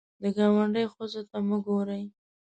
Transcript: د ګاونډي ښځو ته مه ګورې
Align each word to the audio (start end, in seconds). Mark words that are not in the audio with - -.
د 0.21 0.23
ګاونډي 0.35 0.85
ښځو 0.93 1.21
ته 1.29 1.37
مه 1.47 1.57
ګورې 1.65 2.01